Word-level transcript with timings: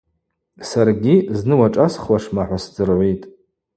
Саргьи– 0.69 1.15
зны 1.37 1.55
уашӏасхуашма-хӏва 1.59 2.57
сдзыргӏвитӏ. 2.63 3.25